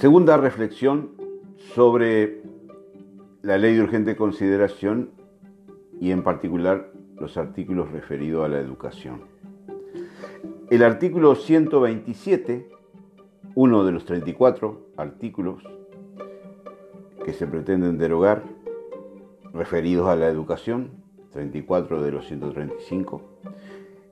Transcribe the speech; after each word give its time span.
Segunda 0.00 0.38
reflexión 0.38 1.10
sobre 1.74 2.40
la 3.42 3.58
ley 3.58 3.74
de 3.74 3.82
urgente 3.82 4.16
consideración 4.16 5.10
y 6.00 6.10
en 6.10 6.22
particular 6.22 6.90
los 7.18 7.36
artículos 7.36 7.92
referidos 7.92 8.46
a 8.46 8.48
la 8.48 8.60
educación. 8.60 9.24
El 10.70 10.84
artículo 10.84 11.34
127, 11.34 12.70
uno 13.54 13.84
de 13.84 13.92
los 13.92 14.06
34 14.06 14.86
artículos 14.96 15.62
que 17.22 17.34
se 17.34 17.46
pretenden 17.46 17.98
derogar 17.98 18.42
referidos 19.52 20.08
a 20.08 20.16
la 20.16 20.28
educación, 20.28 20.92
34 21.32 22.02
de 22.02 22.10
los 22.10 22.26
135, 22.26 23.20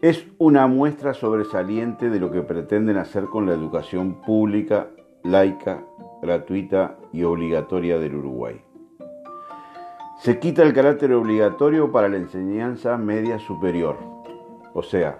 es 0.00 0.28
una 0.38 0.68
muestra 0.68 1.12
sobresaliente 1.12 2.08
de 2.08 2.20
lo 2.20 2.30
que 2.30 2.42
pretenden 2.42 2.98
hacer 2.98 3.24
con 3.24 3.46
la 3.46 3.52
educación 3.52 4.22
pública, 4.22 4.86
laica, 5.24 5.82
gratuita 6.20 6.96
y 7.12 7.22
obligatoria 7.22 7.98
del 7.98 8.16
Uruguay. 8.16 8.60
Se 10.20 10.38
quita 10.38 10.62
el 10.62 10.72
carácter 10.72 11.12
obligatorio 11.12 11.90
para 11.90 12.08
la 12.08 12.16
enseñanza 12.16 12.96
media 12.96 13.38
superior, 13.38 13.96
o 14.72 14.82
sea, 14.82 15.18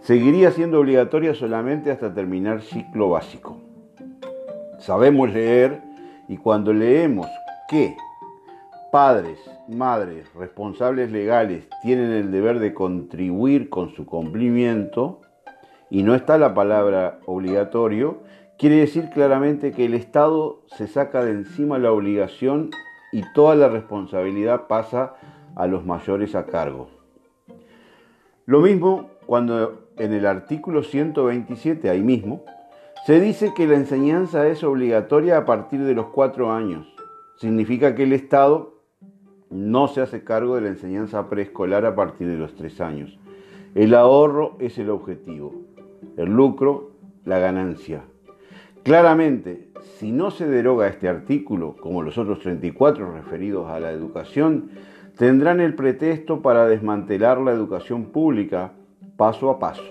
seguiría 0.00 0.50
siendo 0.50 0.80
obligatoria 0.80 1.34
solamente 1.34 1.90
hasta 1.90 2.12
terminar 2.12 2.60
ciclo 2.60 3.10
básico. 3.10 3.58
Sabemos 4.78 5.32
leer 5.32 5.80
y 6.28 6.36
cuando 6.36 6.72
leemos 6.72 7.26
que 7.68 7.96
padres, 8.92 9.38
madres, 9.68 10.32
responsables 10.34 11.10
legales 11.10 11.66
tienen 11.82 12.12
el 12.12 12.30
deber 12.30 12.58
de 12.60 12.74
contribuir 12.74 13.70
con 13.70 13.90
su 13.94 14.04
cumplimiento, 14.06 15.20
y 15.90 16.02
no 16.02 16.14
está 16.14 16.38
la 16.38 16.54
palabra 16.54 17.18
obligatorio, 17.26 18.18
quiere 18.58 18.76
decir 18.76 19.10
claramente 19.10 19.72
que 19.72 19.84
el 19.84 19.94
Estado 19.94 20.62
se 20.66 20.86
saca 20.86 21.24
de 21.24 21.32
encima 21.32 21.78
la 21.78 21.92
obligación 21.92 22.70
y 23.12 23.22
toda 23.34 23.54
la 23.54 23.68
responsabilidad 23.68 24.66
pasa 24.66 25.14
a 25.54 25.66
los 25.66 25.84
mayores 25.84 26.34
a 26.34 26.46
cargo. 26.46 26.88
Lo 28.46 28.60
mismo 28.60 29.10
cuando 29.26 29.84
en 29.96 30.12
el 30.12 30.26
artículo 30.26 30.82
127, 30.82 31.88
ahí 31.88 32.02
mismo, 32.02 32.44
se 33.06 33.20
dice 33.20 33.52
que 33.54 33.66
la 33.66 33.74
enseñanza 33.74 34.46
es 34.48 34.64
obligatoria 34.64 35.38
a 35.38 35.44
partir 35.44 35.82
de 35.84 35.94
los 35.94 36.06
cuatro 36.06 36.52
años. 36.52 36.86
Significa 37.36 37.94
que 37.94 38.04
el 38.04 38.12
Estado 38.12 38.74
no 39.50 39.88
se 39.88 40.00
hace 40.00 40.24
cargo 40.24 40.56
de 40.56 40.62
la 40.62 40.68
enseñanza 40.68 41.28
preescolar 41.28 41.86
a 41.86 41.94
partir 41.94 42.28
de 42.28 42.36
los 42.36 42.54
tres 42.54 42.80
años. 42.80 43.18
El 43.74 43.94
ahorro 43.94 44.56
es 44.58 44.78
el 44.78 44.90
objetivo, 44.90 45.54
el 46.16 46.30
lucro, 46.30 46.92
la 47.24 47.38
ganancia. 47.38 48.04
Claramente, 48.84 49.70
si 49.98 50.12
no 50.12 50.30
se 50.30 50.46
deroga 50.46 50.88
este 50.88 51.08
artículo, 51.08 51.74
como 51.80 52.02
los 52.02 52.18
otros 52.18 52.40
34 52.40 53.12
referidos 53.12 53.70
a 53.70 53.80
la 53.80 53.90
educación, 53.90 54.68
tendrán 55.16 55.60
el 55.60 55.74
pretexto 55.74 56.42
para 56.42 56.66
desmantelar 56.66 57.38
la 57.38 57.52
educación 57.52 58.04
pública 58.12 58.72
paso 59.16 59.48
a 59.48 59.58
paso. 59.58 59.82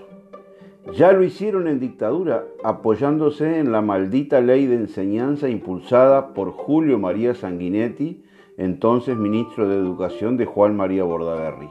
Ya 0.93 1.11
lo 1.11 1.23
hicieron 1.23 1.67
en 1.67 1.79
dictadura, 1.79 2.43
apoyándose 2.63 3.57
en 3.57 3.71
la 3.71 3.81
maldita 3.81 4.41
ley 4.41 4.67
de 4.67 4.75
enseñanza 4.75 5.49
impulsada 5.49 6.35
por 6.35 6.51
Julio 6.51 6.99
María 6.99 7.33
Sanguinetti, 7.33 8.23
entonces 8.57 9.17
ministro 9.17 9.67
de 9.67 9.75
Educación 9.75 10.37
de 10.37 10.45
Juan 10.45 10.77
María 10.77 11.03
Bordaberry. 11.03 11.69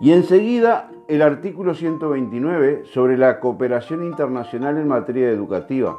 Y 0.00 0.10
enseguida 0.10 0.90
el 1.10 1.22
artículo 1.22 1.74
129 1.74 2.84
sobre 2.84 3.18
la 3.18 3.40
cooperación 3.40 4.04
internacional 4.04 4.78
en 4.78 4.86
materia 4.86 5.28
educativa, 5.28 5.98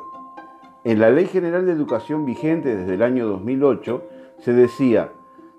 en 0.86 1.02
la 1.02 1.10
Ley 1.10 1.26
General 1.26 1.66
de 1.66 1.74
Educación 1.74 2.26
vigente 2.26 2.78
desde 2.78 2.94
el 2.94 3.04
año 3.04 3.28
2008 3.28 4.06
se 4.40 4.54
decía, 4.54 5.10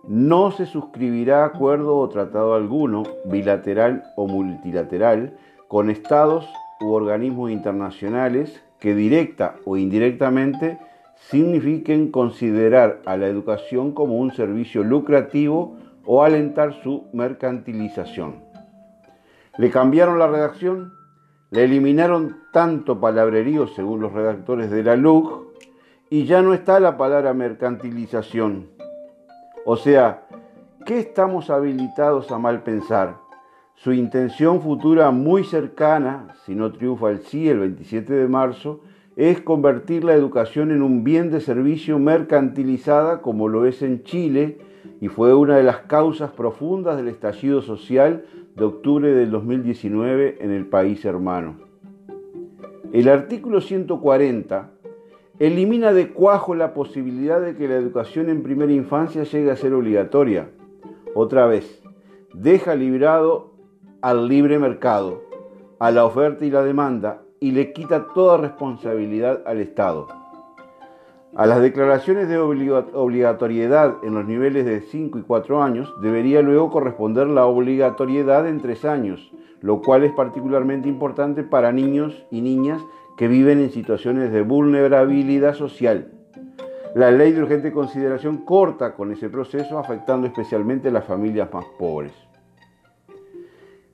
no 0.09 0.53
se 0.53 0.65
suscribirá 0.65 1.45
acuerdo 1.45 1.99
o 1.99 2.09
tratado 2.09 2.55
alguno, 2.55 3.03
bilateral 3.27 4.05
o 4.17 4.27
multilateral, 4.27 5.37
con 5.69 5.91
estados 5.91 6.49
u 6.81 6.93
organismos 6.93 7.51
internacionales 7.51 8.65
que 8.81 8.95
directa 8.95 9.57
o 9.67 9.77
indirectamente 9.77 10.79
signifiquen 11.29 12.11
considerar 12.11 13.03
a 13.05 13.19
la 13.19 13.27
educación 13.27 13.93
como 13.93 14.17
un 14.17 14.33
servicio 14.33 14.83
lucrativo 14.83 15.77
o 16.07 16.23
alentar 16.23 16.73
su 16.83 17.05
mercantilización. 17.13 18.52
Le 19.59 19.71
cambiaron 19.71 20.19
la 20.19 20.27
redacción 20.27 20.93
le 21.53 21.65
eliminaron 21.65 22.39
tanto 22.51 22.99
palabrerío 22.99 23.67
según 23.67 24.01
los 24.01 24.13
redactores 24.13 24.71
de 24.71 24.83
la 24.83 24.97
LUC 24.97 25.49
y 26.09 26.25
ya 26.25 26.41
no 26.41 26.55
está 26.55 26.81
la 26.81 26.97
palabra 26.97 27.35
mercantilización. 27.35 28.69
O 29.67 29.77
sea, 29.77 30.23
¿qué 30.87 30.99
estamos 30.99 31.51
habilitados 31.51 32.33
a 32.33 32.39
mal 32.39 32.63
pensar? 32.63 33.17
Su 33.75 33.93
intención 33.93 34.63
futura 34.63 35.11
muy 35.11 35.45
cercana, 35.45 36.29
si 36.47 36.55
no 36.55 36.73
triunfa 36.73 37.11
el 37.11 37.21
sí 37.21 37.51
el 37.51 37.59
27 37.59 38.15
de 38.15 38.29
marzo, 38.29 38.81
es 39.17 39.43
convertir 39.43 40.05
la 40.05 40.15
educación 40.15 40.71
en 40.71 40.81
un 40.81 41.05
bien 41.05 41.31
de 41.31 41.43
servicio 41.43 41.99
mercantilizada 41.99 43.21
como 43.21 43.49
lo 43.49 43.67
es 43.67 43.83
en 43.83 44.05
Chile 44.05 44.59
y 45.01 45.09
fue 45.09 45.35
una 45.35 45.57
de 45.57 45.63
las 45.63 45.79
causas 45.79 46.31
profundas 46.31 46.97
del 46.97 47.09
estallido 47.09 47.63
social 47.63 48.25
de 48.57 48.65
octubre 48.65 49.13
del 49.13 49.31
2019 49.31 50.39
en 50.41 50.51
el 50.51 50.67
país 50.67 51.05
hermano. 51.05 51.57
El 52.93 53.09
artículo 53.09 53.61
140 53.61 54.71
elimina 55.39 55.93
de 55.93 56.11
cuajo 56.11 56.55
la 56.55 56.75
posibilidad 56.75 57.41
de 57.41 57.55
que 57.55 57.67
la 57.67 57.77
educación 57.77 58.29
en 58.29 58.43
primera 58.43 58.73
infancia 58.73 59.25
llegue 59.25 59.51
a 59.51 59.57
ser 59.57 59.73
obligatoria. 59.73 60.51
Otra 61.15 61.47
vez, 61.47 61.83
deja 62.35 62.75
librado 62.75 63.53
al 64.03 64.29
libre 64.29 64.59
mercado, 64.59 65.23
a 65.79 65.91
la 65.91 66.05
oferta 66.05 66.45
y 66.45 66.51
la 66.51 66.63
demanda, 66.63 67.23
y 67.41 67.53
le 67.53 67.73
quita 67.73 68.09
toda 68.15 68.37
responsabilidad 68.37 69.43
al 69.47 69.59
Estado. 69.59 70.22
A 71.35 71.47
las 71.47 71.63
declaraciones 71.63 72.29
de 72.29 72.37
obligatoriedad 72.37 73.97
en 74.03 74.13
los 74.13 74.27
niveles 74.27 74.67
de 74.67 74.83
5 74.83 75.19
y 75.19 75.23
4 75.23 75.63
años 75.63 75.95
debería 76.03 76.43
luego 76.43 76.71
corresponder 76.71 77.27
la 77.27 77.47
obligatoriedad 77.47 78.47
en 78.47 78.61
3 78.61 78.85
años, 78.85 79.33
lo 79.63 79.81
cual 79.81 80.05
es 80.05 80.13
particularmente 80.13 80.91
importante 80.91 81.43
para 81.43 81.73
niños 81.73 82.27
y 82.31 82.43
niñas 82.43 82.83
que 83.17 83.29
viven 83.29 83.61
en 83.61 83.71
situaciones 83.71 84.31
de 84.31 84.43
vulnerabilidad 84.43 85.55
social. 85.55 86.13
La 86.95 87.11
ley 87.11 87.33
de 87.33 87.41
urgente 87.41 87.73
consideración 87.73 88.45
corta 88.45 88.95
con 88.95 89.11
ese 89.11 89.31
proceso, 89.31 89.79
afectando 89.79 90.27
especialmente 90.27 90.89
a 90.89 90.93
las 90.93 91.07
familias 91.07 91.49
más 91.51 91.65
pobres. 91.79 92.13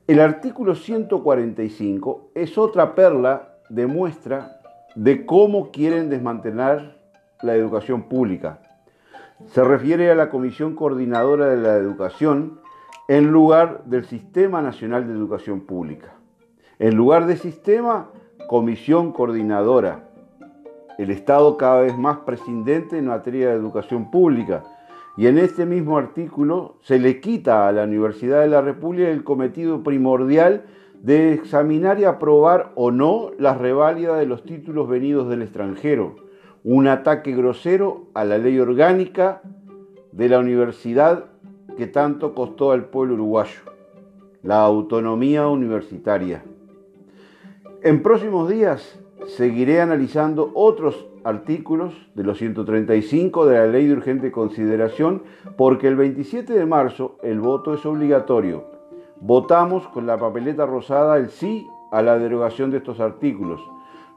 El 0.09 0.19
artículo 0.19 0.75
145 0.75 2.33
es 2.35 2.59
otra 2.59 2.97
perla 2.97 3.55
de 3.69 3.87
muestra 3.87 4.61
de 4.97 5.25
cómo 5.25 5.71
quieren 5.71 6.11
desmantelar 6.11 6.98
la 7.43 7.55
educación 7.55 8.05
pública. 8.05 8.61
Se 9.47 9.63
refiere 9.63 10.11
a 10.11 10.15
la 10.15 10.31
Comisión 10.31 10.75
Coordinadora 10.75 11.47
de 11.47 11.57
la 11.57 11.77
Educación 11.77 12.61
en 13.07 13.31
lugar 13.31 13.85
del 13.85 14.05
Sistema 14.05 14.61
Nacional 14.61 15.07
de 15.07 15.15
Educación 15.15 15.61
Pública. 15.61 16.15
En 16.79 16.97
lugar 16.97 17.27
de 17.27 17.37
sistema, 17.37 18.11
Comisión 18.49 19.13
Coordinadora. 19.13 20.09
El 20.99 21.11
Estado 21.11 21.57
cada 21.57 21.83
vez 21.83 21.97
más 21.97 22.19
prescindente 22.19 22.99
en 22.99 23.07
materia 23.07 23.49
de 23.49 23.55
educación 23.55 24.11
pública. 24.11 24.65
Y 25.17 25.29
en 25.29 25.39
este 25.39 25.65
mismo 25.65 25.97
artículo 25.97 26.77
se 26.83 26.99
le 26.99 27.21
quita 27.21 27.69
a 27.69 27.73
la 27.73 27.85
Universidad 27.85 28.41
de 28.41 28.49
la 28.49 28.61
República 28.61 29.09
el 29.09 29.23
cometido 29.23 29.83
primordial 29.85 30.65
de 31.03 31.33
examinar 31.33 32.01
y 32.01 32.05
aprobar 32.05 32.73
o 32.75 32.91
no 32.91 33.31
las 33.39 33.59
reválidas 33.59 34.19
de 34.19 34.27
los 34.27 34.45
títulos 34.45 34.89
venidos 34.89 35.29
del 35.29 35.43
extranjero 35.43 36.28
un 36.65 36.89
ataque 36.89 37.33
grosero 37.33 38.07
a 38.15 38.25
la 38.25 38.39
ley 38.39 38.59
orgánica 38.59 39.43
de 40.13 40.29
la 40.29 40.39
universidad 40.39 41.27
que 41.77 41.87
tanto 41.87 42.35
costó 42.35 42.73
al 42.73 42.87
pueblo 42.87 43.15
uruguayo, 43.15 43.61
la 44.43 44.63
autonomía 44.63 45.47
universitaria. 45.47 46.43
En 47.83 48.03
próximos 48.03 48.49
días 48.49 48.99
seguiré 49.27 49.81
analizando 49.81 50.51
otros 50.55 51.07
artículos 51.25 51.95
de 52.15 52.25
los 52.25 52.39
135 52.39 53.47
de 53.47 53.59
la 53.59 53.67
ley 53.67 53.87
de 53.87 53.93
urgente 53.93 54.33
consideración 54.33 55.23
porque 55.57 55.87
el 55.87 55.97
27 55.97 56.53
de 56.53 56.67
marzo 56.67 57.19
el 57.23 57.41
voto 57.41 57.75
es 57.75 57.85
obligatorio. 57.87 58.65
Votamos 59.21 59.87
con 59.89 60.07
la 60.07 60.17
papeleta 60.17 60.67
rosada 60.67 61.17
el 61.17 61.29
sí 61.29 61.67
a 61.93 62.03
la 62.03 62.19
derogación 62.19 62.71
de 62.71 62.79
estos 62.79 63.01
artículos. 63.01 63.61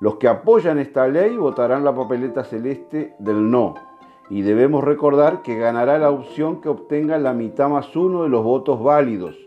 Los 0.02 0.16
que 0.16 0.28
apoyan 0.28 0.80
esta 0.80 1.08
ley 1.08 1.38
votarán 1.38 1.86
la 1.86 1.96
papeleta 1.96 2.44
celeste 2.44 3.16
del 3.20 3.50
no. 3.50 3.76
Y 4.30 4.42
debemos 4.42 4.84
recordar 4.84 5.42
que 5.44 5.58
ganará 5.58 5.98
la 5.98 6.10
opción 6.10 6.60
que 6.60 6.68
obtenga 6.68 7.18
la 7.18 7.34
mitad 7.34 7.70
más 7.70 7.96
uno 7.96 8.24
de 8.24 8.30
los 8.30 8.44
votos 8.44 8.84
válidos. 8.84 9.38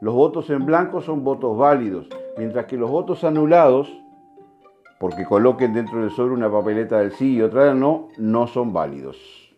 Los 0.00 0.14
votos 0.14 0.50
en 0.50 0.66
blanco 0.66 1.00
son 1.00 1.24
votos 1.24 1.56
válidos, 1.56 2.08
mientras 2.36 2.66
que 2.66 2.76
los 2.76 2.90
votos 2.90 3.24
anulados 3.24 3.88
porque 5.00 5.24
coloquen 5.24 5.72
dentro 5.72 6.00
del 6.00 6.10
sobre 6.10 6.34
una 6.34 6.52
papeleta 6.52 6.98
del 6.98 7.12
sí 7.12 7.36
y 7.36 7.42
otra 7.42 7.64
del 7.64 7.80
no, 7.80 8.08
no 8.18 8.46
son 8.46 8.74
válidos. 8.74 9.49